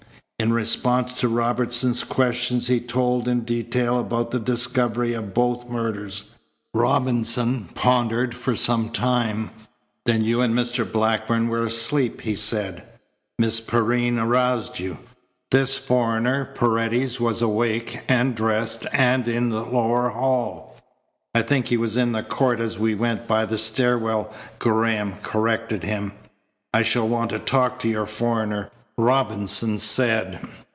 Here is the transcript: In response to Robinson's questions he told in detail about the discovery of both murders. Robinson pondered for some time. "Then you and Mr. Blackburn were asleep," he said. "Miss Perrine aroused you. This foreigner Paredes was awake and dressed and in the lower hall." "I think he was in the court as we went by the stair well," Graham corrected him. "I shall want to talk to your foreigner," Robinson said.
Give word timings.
In 0.39 0.51
response 0.53 1.13
to 1.19 1.27
Robinson's 1.27 2.03
questions 2.03 2.65
he 2.65 2.79
told 2.79 3.27
in 3.27 3.41
detail 3.41 3.99
about 3.99 4.31
the 4.31 4.39
discovery 4.39 5.13
of 5.13 5.35
both 5.35 5.69
murders. 5.69 6.31
Robinson 6.73 7.69
pondered 7.75 8.33
for 8.33 8.55
some 8.55 8.89
time. 8.89 9.51
"Then 10.07 10.23
you 10.23 10.41
and 10.41 10.55
Mr. 10.55 10.91
Blackburn 10.91 11.47
were 11.47 11.63
asleep," 11.63 12.21
he 12.21 12.35
said. 12.35 12.81
"Miss 13.37 13.61
Perrine 13.61 14.17
aroused 14.17 14.79
you. 14.79 14.97
This 15.51 15.77
foreigner 15.77 16.45
Paredes 16.55 17.19
was 17.19 17.43
awake 17.43 17.99
and 18.07 18.33
dressed 18.33 18.87
and 18.93 19.27
in 19.27 19.49
the 19.49 19.63
lower 19.63 20.09
hall." 20.09 20.75
"I 21.35 21.43
think 21.43 21.67
he 21.67 21.77
was 21.77 21.95
in 21.97 22.13
the 22.13 22.23
court 22.23 22.59
as 22.59 22.79
we 22.79 22.95
went 22.95 23.27
by 23.27 23.45
the 23.45 23.59
stair 23.59 23.95
well," 23.95 24.33
Graham 24.57 25.17
corrected 25.21 25.83
him. 25.83 26.13
"I 26.73 26.81
shall 26.81 27.07
want 27.07 27.29
to 27.29 27.37
talk 27.37 27.77
to 27.81 27.87
your 27.87 28.07
foreigner," 28.07 28.71
Robinson 28.97 29.77
said. 29.79 30.39